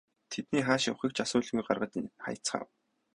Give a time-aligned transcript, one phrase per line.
[0.31, 1.93] Тэдний хааш явахыг ч асуулгүй гаргаж
[2.25, 2.67] хаяцгаав.